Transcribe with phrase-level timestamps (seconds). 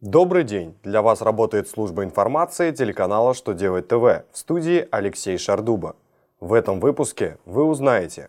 [0.00, 0.76] Добрый день!
[0.84, 3.94] Для вас работает служба информации телеканала «Что делать ТВ»
[4.30, 5.96] в студии Алексей Шардуба.
[6.38, 8.28] В этом выпуске вы узнаете,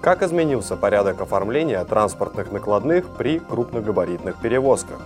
[0.00, 5.00] как изменился порядок оформления транспортных накладных при крупногабаритных перевозках,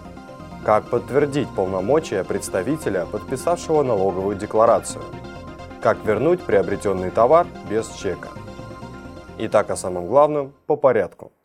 [0.65, 5.05] как подтвердить полномочия представителя, подписавшего налоговую декларацию,
[5.83, 8.29] как вернуть приобретенный товар без чека.
[9.37, 11.31] Итак, о самом главном по порядку–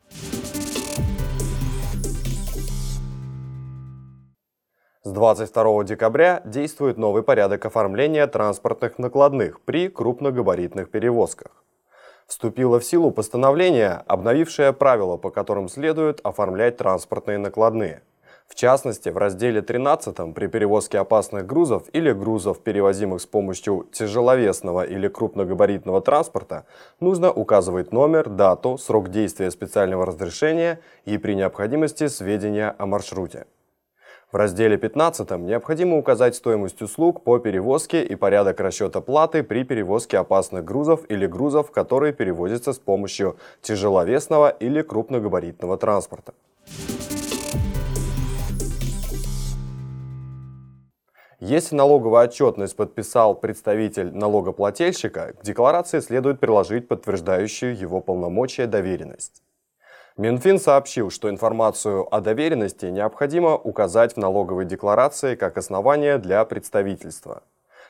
[5.05, 11.63] С 22 декабря действует новый порядок оформления транспортных накладных при крупногабаритных перевозках.
[12.25, 18.01] Вступило в силу постановление, обновившее правила, по которым следует оформлять транспортные накладные.
[18.47, 24.87] В частности, в разделе 13 при перевозке опасных грузов или грузов, перевозимых с помощью тяжеловесного
[24.87, 26.65] или крупногабаритного транспорта,
[26.99, 33.45] нужно указывать номер, дату, срок действия специального разрешения и при необходимости сведения о маршруте.
[34.35, 40.17] В разделе 15 необходимо указать стоимость услуг по перевозке и порядок расчета платы при перевозке
[40.17, 46.33] опасных грузов или грузов, которые перевозятся с помощью тяжеловесного или крупногабаритного транспорта.
[51.39, 59.41] Если налоговую отчетность подписал представитель налогоплательщика, к декларации следует приложить подтверждающую его полномочия доверенность.
[60.17, 67.43] Минфин сообщил, что информацию о доверенности необходимо указать в налоговой декларации как основание для представительства.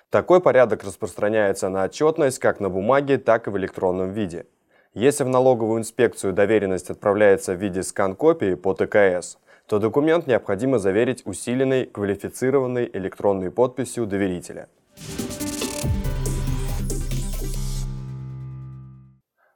[0.10, 4.48] Такой порядок распространяется на отчетность как на бумаге, так и в электронном виде.
[4.96, 9.38] Если в налоговую инспекцию доверенность отправляется в виде скан-копии по ТКС,
[9.68, 14.68] то документ необходимо заверить усиленной квалифицированной электронной подписью доверителя.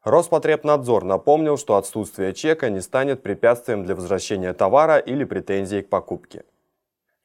[0.04, 6.46] Роспотребнадзор напомнил, что отсутствие чека не станет препятствием для возвращения товара или претензий к покупке.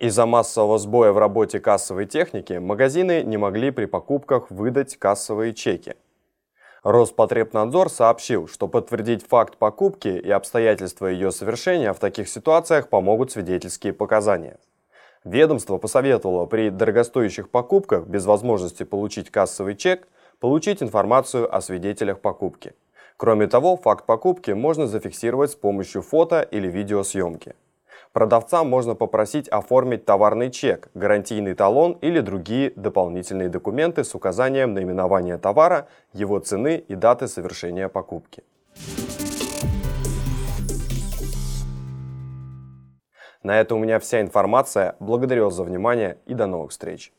[0.01, 5.95] Из-за массового сбоя в работе кассовой техники магазины не могли при покупках выдать кассовые чеки.
[6.83, 13.93] Роспотребнадзор сообщил, что подтвердить факт покупки и обстоятельства ее совершения в таких ситуациях помогут свидетельские
[13.93, 14.59] показания.
[15.23, 20.09] Ведомство посоветовало при дорогостоящих покупках без возможности получить кассовый чек
[20.41, 22.75] получить информацию о свидетелях покупки.
[23.17, 27.55] Кроме того, факт покупки можно зафиксировать с помощью фото или видеосъемки.
[28.13, 35.37] Продавца можно попросить оформить товарный чек, гарантийный талон или другие дополнительные документы с указанием наименования
[35.37, 38.45] товара, его цены и даты совершения покупки.
[43.43, 44.97] На этом у меня вся информация.
[45.01, 47.13] Благодарю вас за внимание и до новых встреч.